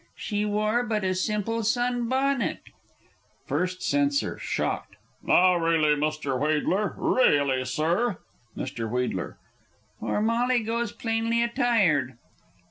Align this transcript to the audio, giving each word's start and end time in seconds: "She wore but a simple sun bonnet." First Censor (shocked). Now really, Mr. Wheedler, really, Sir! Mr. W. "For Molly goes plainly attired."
"She 0.15 0.45
wore 0.45 0.81
but 0.81 1.03
a 1.03 1.13
simple 1.13 1.61
sun 1.61 2.07
bonnet." 2.09 2.57
First 3.45 3.83
Censor 3.83 4.39
(shocked). 4.39 4.95
Now 5.21 5.53
really, 5.57 5.89
Mr. 5.89 6.39
Wheedler, 6.39 6.95
really, 6.97 7.63
Sir! 7.65 8.17
Mr. 8.57 8.77
W. 8.89 9.35
"For 9.99 10.19
Molly 10.19 10.61
goes 10.63 10.91
plainly 10.91 11.43
attired." 11.43 12.17